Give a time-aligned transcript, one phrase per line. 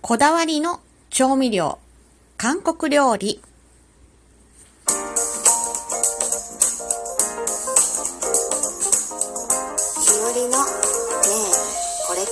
[0.00, 1.78] こだわりの調味料、
[2.36, 3.28] 韓国料理。
[3.28, 3.42] ひよ
[10.34, 11.50] りのねえ
[12.06, 12.30] これって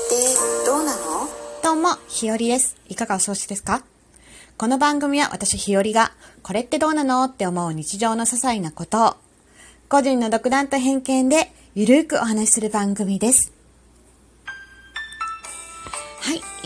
[0.65, 1.29] どうなの？
[1.63, 2.77] どうも、ひよりです。
[2.89, 3.83] いかがお過ごしですか？
[4.57, 6.13] この番組は私ひよりが、
[6.43, 7.25] これってどうなの？
[7.25, 9.17] って思う日常の些細なことを、
[9.89, 13.53] 個人の独断と偏見で、ゆるくお話しする番組です。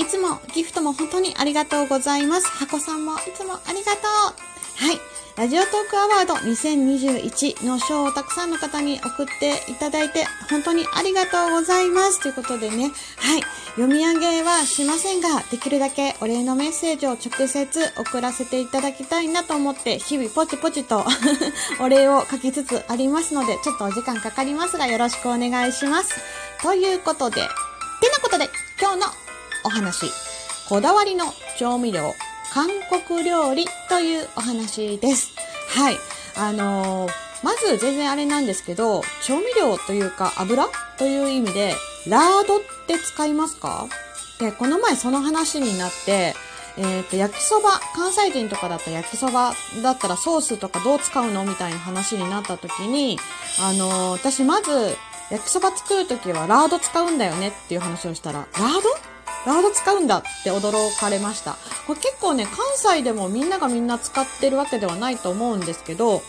[0.00, 0.06] い。
[0.06, 2.48] つもギフトも本当にありがとうございます。
[2.48, 4.84] 箱さんもいつもありがとう。
[4.86, 5.00] はい。
[5.36, 12.20] ラジオトークアワード2021の賞をたくさんの方に送っていただいて本当にありがとうございます。
[12.20, 12.90] ということでね。
[13.16, 13.42] はい。
[13.76, 21.04] 読み上げはしませんが、できるだけお礼のメッセージを直接送らせていただきたいなと思って、日々ポチポチと
[21.80, 26.10] お礼を書きつつありますので、ちょっとお時間かかりますがよろしくお願いします。
[26.60, 29.06] ということで、てなことで、今日の
[29.64, 30.10] お話。
[30.68, 31.24] こだわりの
[31.58, 32.14] 調味料、
[32.52, 32.68] 韓
[33.06, 35.32] 国料理というお話です。
[35.68, 35.98] はい。
[36.36, 40.66] あのーまず全然あれなんですけど、調味料というか油
[40.98, 41.74] という意味で、
[42.06, 43.86] ラードって使いますか？
[44.38, 46.34] で、この前その話になって、
[46.76, 53.18] えっ、と、焼きそば、関西人とかだったら焼きそばだったらソースとかどう使うのみたいな話になった時に、
[53.58, 54.94] あのー私まず、
[55.30, 58.90] 焼きそば作るときはラード使うんだよねっていう話をしたら、ラード？
[59.46, 61.56] ラード使うんだって驚かれました。
[61.86, 66.22] これ結構ね、関西でもみんながみんな使ってるわけではないと思うんですけど、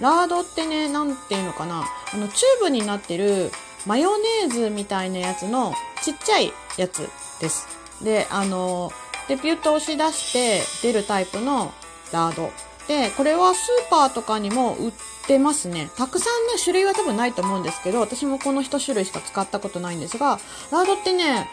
[0.00, 3.50] ラードってね、なんていうのかな、あの、チューブになってる
[3.86, 7.08] マヨネーズみたいなやつのちっちゃいやつ
[7.40, 7.66] です。
[8.02, 8.92] で、あの、
[9.28, 11.72] で、ピュッと押し出して出るタイプの
[12.12, 12.50] ラード。
[12.86, 14.92] で、これはスーパーとかにも売っ
[15.26, 15.90] てますね。
[15.96, 21.50] たくさんね、種類は多分ないと思うんですけど、私もこの一種類しか使ったことないんですが、ラードってね、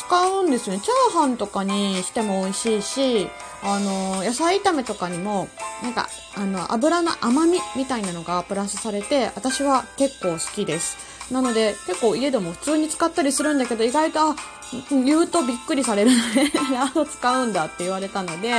[0.00, 0.80] 使うんですよね。
[0.80, 3.28] チャーハンとかにしても美味しいし、
[3.62, 5.48] あの、野菜炒めとかにも、
[5.82, 10.96] なんか、あの、油の甘みみたいなのがプラスされて、私は結構好きです。
[11.30, 14.36] なので、結構家でも普通に使ったりするんだけど、意外と、あ、
[14.90, 18.52] 言うとびっくりされるので、ラード使うんだって言われたので、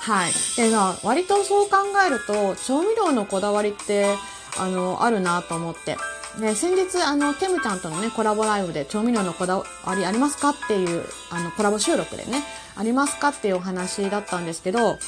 [0.00, 0.32] はい。
[0.56, 4.16] で、まあ、割とそう考えると、調味料のこだわりって、
[4.56, 5.98] あの、あるなと思って。
[6.40, 9.64] で、先日、あの、テムちゃんとのね、コラボライブで調味料のこだわ
[9.96, 12.44] りありますかっていう、あの、コラボ収録でね、
[12.76, 14.98] ありますかっていうお話だったんですけど、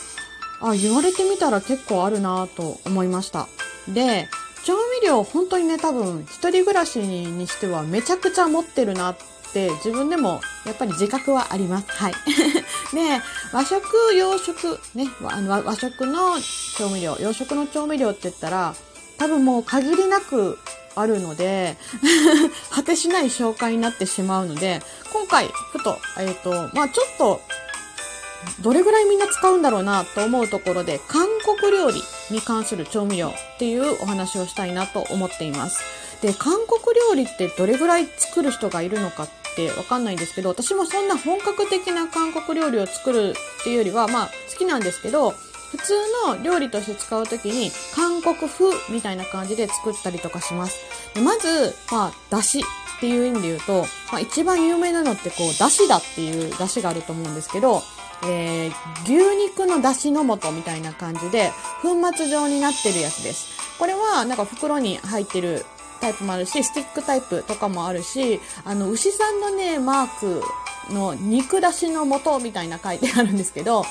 [0.60, 3.46] あ、言われてみたら結構あるなと思いました。
[3.88, 4.28] で、
[4.64, 9.16] 調味料本当にね、多分、一人暮らしにしてはめちゃくちゃ持ってるなっ
[9.52, 11.86] て自分でもやっぱり自覚はあります。
[11.90, 12.12] はい。
[12.92, 13.20] で、
[13.52, 16.36] 和食、洋食、ね、あの和食の
[16.76, 18.74] 調味料、洋食の調味料って言ったら、
[19.16, 20.58] 多分もう限りなく
[20.94, 21.76] あるので、
[22.70, 27.40] 果てしない紹介になってしまうので、今回、ふと、えっ、と、まあちょっと、
[28.60, 31.26] どれぐらいみんな使うんだろうなと思うところで、韓
[31.58, 35.82] 国料理に関する調味料っていうお話をしたいなと思っています。
[36.22, 45.34] で、韓国料理ってどれぐらい作る人がいるのかってわかんないんですけど、私もそんな本格的な韓国料理を作るっていうよりは、まあ好きなんですけど、
[45.70, 45.94] 普通
[46.26, 50.78] の料理として使うときに韓国風みたいな感じで作ったりとかします。
[51.14, 52.64] でまず、まあ、だし
[52.96, 57.82] っていう意味で言うと、まあ一番有名なのってこう、だしだっていうだしがあると思うんですけど、
[58.24, 58.72] えー、
[59.04, 61.50] 牛肉の出汁の素みたいな感じで、
[61.80, 63.78] 粉末状になってるやつです。
[63.78, 65.64] これは、なんか袋に入ってる
[66.02, 70.42] タイプもあるし、スティックタイプとかもあるし、あの、牛さんのね、マーク
[70.92, 73.86] の肉出汁の素みたいな書いてあるんですけど、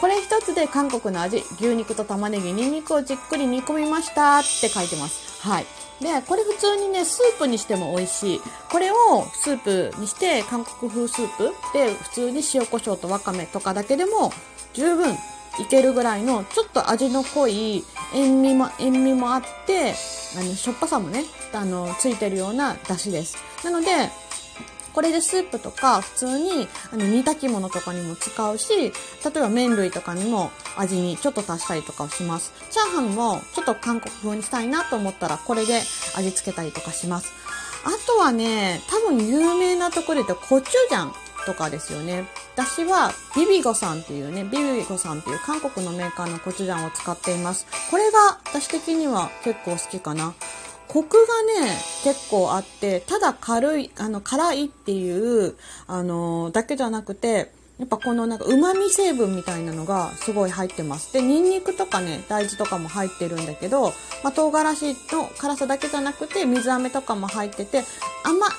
[0.00, 5.46] これ一つで韓国の味、牛肉と玉ねぎ、ニンニクをじっくり煮込みましたって書いてます。
[5.46, 5.66] はい。
[6.00, 8.40] で、これ普通にね、スープにしても美味しい。
[8.70, 8.96] これを
[9.34, 11.52] スープにして、韓国風スープ？
[11.74, 14.32] で普通に塩コショウとわかめとかだけでも
[14.72, 15.12] 十分
[15.58, 17.84] いけるぐらいの、ちょっと味の濃い
[18.14, 19.94] 塩味も、塩味もあって、
[20.38, 23.36] あの、しょっぱさもね、あの、ついてるような出汁です。
[23.62, 24.10] なので、
[24.92, 28.90] これでスープとか普通にあの煮炊き物とかにも使うし、例
[29.36, 32.52] えば麺類とかにも味にちょっと足したりとかをします。
[32.70, 35.80] チャーハンもちょっと韓国風にしたいなと思ったらこれで
[36.16, 37.32] 味付けたりとかします。
[37.84, 41.12] あとはね、多分有名なところで言うとコチュジャン
[41.46, 42.26] とかですよね。
[42.54, 47.66] 私はビビゴさんっていうね、ビビゴさんっていう韓国のメーカーのコチュジャンを使っています。
[47.90, 50.34] これが私的には結構好きかな。
[50.92, 51.16] コク
[51.56, 51.70] がね、
[52.02, 55.54] 結構あって、ただ軽い、あの、辛いっていう、
[55.86, 61.12] あの、だけじゃなくて、やっぱこのなんか旨味成分みたいなのがすごい入ってます。
[61.12, 63.92] で、ニンニクとかね、大豆とかも入ってるんだけど、
[64.24, 67.84] まあ、唐辛子の辛さだけじゃなくて、水飴とかも入ってて、
[68.24, 68.50] 甘、甘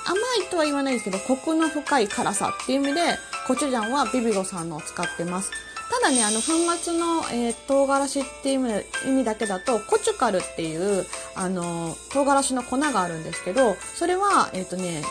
[0.41, 3.01] いとは言わないんですけど、コクの深い辛さっていう意味で、
[3.45, 5.51] コチュジャンはビビゴさんのを使ってます。
[5.91, 11.05] ただね、あの、粉末の、えー、唐辛子っていう意味だけだと、コチュカルっていう、
[11.35, 15.03] あの、唐辛子の粉があるんですけど、それは、えっ、ー、とね、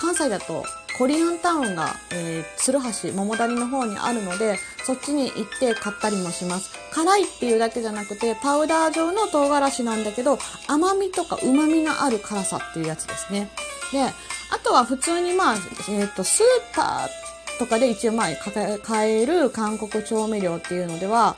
[0.00, 0.64] 関西だと
[0.96, 6.70] コリアンタウンが、えー、鶴橋桃谷の方にあるのでそっちに行って買ったりもします。
[6.92, 13.50] 辛いっていうだけじゃなくてパウダー状の唐辛子なんだけど甘みとか旨みのある辛さっていうやつですね。
[13.92, 14.12] であ
[14.62, 15.54] とは普通にまあ、
[15.88, 17.19] えっ、ー、とスーパー
[17.60, 18.28] とかで一応まあ
[18.82, 21.36] 買える韓国調味料っていうのでは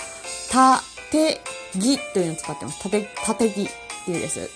[0.50, 0.80] タ
[1.10, 1.40] テ
[1.76, 3.68] ギというのを使ってますタテタテギっ
[4.06, 4.48] ていうです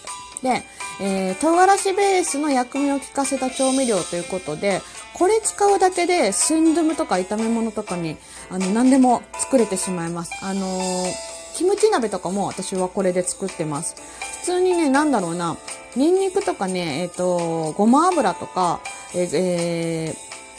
[0.43, 0.63] で
[0.99, 4.81] えー、唐辛子ベースの薬味を効かせた調味料ということで、
[5.13, 8.17] これ使うだけでスンドゥムとか炒め物とかに、
[8.51, 10.33] あの、何でも作れてしまいます。
[10.43, 11.13] あのー、
[11.55, 13.97] キムチ鍋とかも私はこれで作ってます。
[14.41, 15.57] 普通にね、なんだろうな、
[15.97, 18.81] ニンニクとかね、えっ、ー、と、ごま油とか、
[19.15, 20.17] えー、え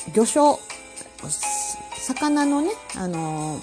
[0.10, 0.60] ー、魚醤、
[2.08, 3.60] 魚のね、あの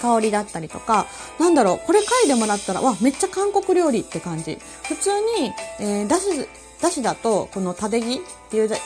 [0.00, 1.06] 香りだったりとか、
[1.38, 4.58] なんだろう、これ嗅いでもらったら、わ、めっちゃ韓国料理って感じ。
[4.84, 5.10] 普通
[5.40, 6.48] に、えー、だし、
[6.80, 8.18] だしだと、このタデギっ
[8.50, 8.78] ていうで、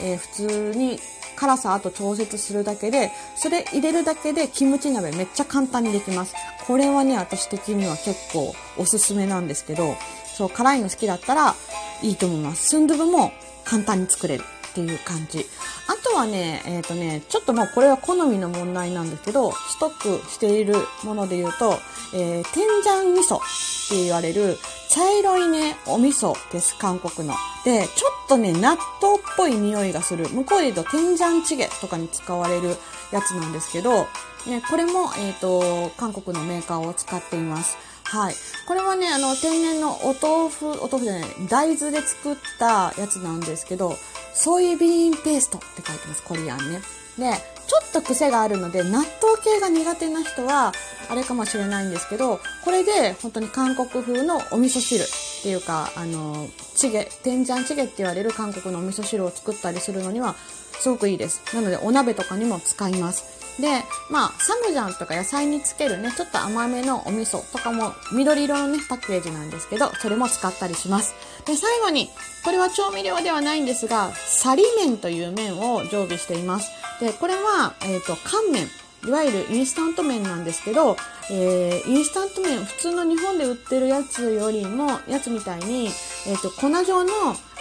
[0.00, 0.98] えー、普通に
[1.36, 6.34] 辛さあと調節するだけで、それ入れるだけでキムチ鍋めっちゃ簡単にできます。
[6.66, 9.94] これはね、私的には結構おすすめなんですけど、
[10.36, 11.54] そう、辛いの好きだったら
[12.02, 12.68] いいと思います。
[12.68, 13.32] スンドゥブも
[13.64, 14.44] 簡単に作れる。
[14.76, 15.46] っていう感じ。
[15.88, 21.78] あとはね、えっ、ー、とね、ちょっともうこれは好みの問題なんですけど、ストックしているもので言うと、
[22.14, 23.40] えー、天ジャン味噌っ
[23.88, 24.58] て言われる
[24.90, 27.34] 茶色いね、お味噌です、韓国の。
[27.64, 30.28] で、ちょっとね、納豆っぽい匂いがする。
[30.28, 32.76] 向こうで言うと天ジャンチゲとかに使われる
[33.12, 34.06] やつなんですけど、
[34.46, 37.78] ね、これも、えっ、ー、と、韓国のメーカーを使っています。
[38.04, 38.34] はい。
[38.68, 43.96] これはね、あの、天然のお豆腐、お豆腐じゃない、大豆で作ったやつなんですけど、
[44.36, 46.82] ソイビーンペーストって書いてます、コリアンね。
[47.18, 47.32] で、
[47.66, 49.06] ちょっと癖があるので、納豆
[49.42, 50.72] 系が苦手な人は、
[51.08, 55.04] あれかもしれないんですけど、これで本当に韓国風のお味噌汁
[55.46, 60.34] ていうか、あの、チゲ、天ジャンチゲって言われる韓国のお味噌汁を作ったりするのには、
[60.80, 61.40] すごくいいです。
[61.54, 63.62] なので、お鍋とかにも使います。
[63.62, 63.68] で、
[64.10, 71.14] まあ、サムジャンとか野菜につけるね、ちょっと甘めのお味噌とかも緑色のね、パッケージなんですけど、それも使ったりします。
[71.46, 72.10] で、最後に、
[72.44, 76.72] これは調味料ではないんですが、サリ麺という麺を常備しています。
[77.00, 78.66] で、これは、えっ、ー、と、乾麺。
[79.06, 80.96] いわゆるインスタント麺なんですけど、
[81.30, 87.12] えー、インスタント麺、普通の日本で売ってるやつよりも、やつみたいに、えっ、ー、と、粉状の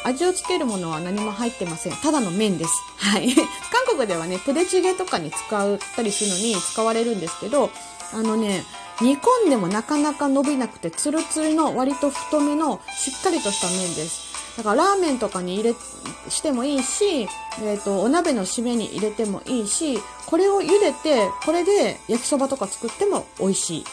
[0.04, 1.94] 味をつけるものは何も入ってません。
[1.94, 2.72] ただの麺です。
[2.98, 3.34] はい。
[3.72, 7.72] 韓国ではね、プデチゲとかに使ったりするのに使われるんですけど、
[8.14, 8.64] あのね、
[9.02, 14.25] 煮込んでもなかなか伸びなくてツルツルの割と太めのしっかりとした麺です。
[14.58, 15.76] だからラーメンとかに入れ、
[16.30, 17.28] してもいいし、
[17.62, 23.86] えっ、ー、と、お鍋の締めに入れてもいいし、これを茹でて、これで焼きそばとか作っても美味しい。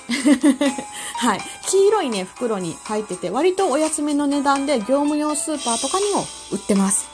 [1.19, 1.41] はい。
[1.67, 7.07] 黄色いね、袋に入ってて、割とお安めの値段で業務用スーパーとかにも売ってます。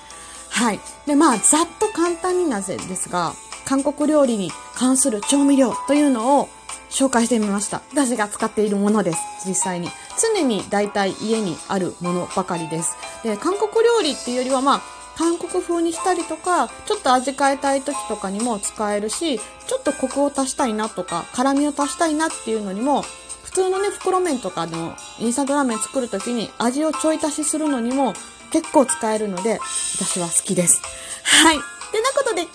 [0.51, 0.81] はい。
[1.07, 3.35] で、まあ、ざっと簡単になぜですが、
[3.65, 6.49] 韓国料理に関する調味料というのを
[6.91, 7.83] 紹介してみました。
[7.93, 9.19] 私が使っているものです。
[9.47, 9.89] 実際に。
[10.21, 12.97] 常に大体家にあるものばかりです。
[13.23, 14.83] で、韓国料理っていうよりはまあ、
[15.17, 23.03] 韓国風にしたりとか、ちょっと味変えたい時とかにも使えるし、ちょっとコクを足したいなとか、辛みを足したいなっていうのにも、
[23.43, 28.13] 普通のね、袋麺とかのインスタントラーメン作る時に味をちょい足しするのにも
[28.53, 29.59] 結構使えるので、
[29.97, 30.81] 私は好きです。
[31.25, 31.78] はい。
[31.91, 32.51] てなことで今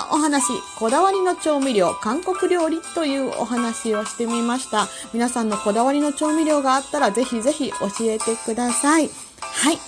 [0.00, 0.44] 日のお話、
[0.78, 4.88] こだわりの調味料、韓国料理というお話をしてみました。
[5.12, 9.10] 皆さんのこだわりの調味料があったらぜひぜひ教えてください。
[9.40, 9.78] はい。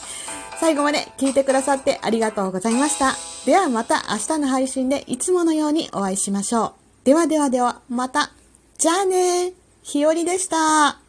[0.60, 3.14] 最後まで聞いてくださってありがとうございました。
[3.46, 6.72] ではまた明日の配信でいつものようにお会いしましょう。
[7.04, 8.32] ではではでは、また。
[8.76, 9.52] じゃあね
[9.82, 11.07] ひよりでした。